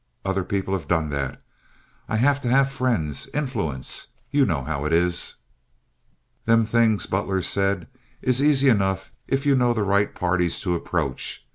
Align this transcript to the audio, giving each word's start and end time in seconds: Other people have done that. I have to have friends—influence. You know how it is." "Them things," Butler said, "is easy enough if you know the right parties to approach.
Other 0.25 0.43
people 0.43 0.73
have 0.73 0.87
done 0.87 1.09
that. 1.09 1.43
I 2.09 2.15
have 2.15 2.41
to 2.41 2.47
have 2.49 2.71
friends—influence. 2.71 4.07
You 4.31 4.47
know 4.47 4.63
how 4.63 4.83
it 4.85 4.93
is." 4.93 5.35
"Them 6.45 6.65
things," 6.65 7.05
Butler 7.05 7.43
said, 7.43 7.85
"is 8.19 8.41
easy 8.41 8.67
enough 8.67 9.11
if 9.27 9.45
you 9.45 9.55
know 9.55 9.73
the 9.75 9.83
right 9.83 10.15
parties 10.15 10.59
to 10.61 10.73
approach. 10.73 11.45